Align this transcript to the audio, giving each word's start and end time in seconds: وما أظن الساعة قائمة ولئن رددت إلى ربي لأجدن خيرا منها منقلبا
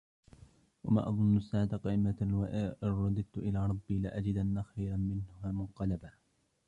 وما 0.83 1.07
أظن 1.09 1.37
الساعة 1.37 1.77
قائمة 1.77 2.17
ولئن 2.31 2.75
رددت 2.83 3.37
إلى 3.37 3.65
ربي 3.67 3.99
لأجدن 3.99 4.61
خيرا 4.75 4.97
منها 4.97 5.51
منقلبا 5.51 6.11